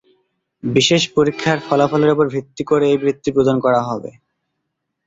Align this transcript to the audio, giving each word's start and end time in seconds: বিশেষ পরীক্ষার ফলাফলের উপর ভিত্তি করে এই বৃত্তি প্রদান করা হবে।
বিশেষ 0.63 1.01
পরীক্ষার 1.15 1.57
ফলাফলের 1.67 2.13
উপর 2.15 2.25
ভিত্তি 2.35 2.63
করে 2.63 2.85
এই 2.89 2.97
বৃত্তি 3.03 3.29
প্রদান 3.35 3.57
করা 3.65 3.81
হবে। 3.89 4.11